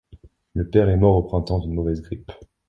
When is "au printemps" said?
1.15-1.59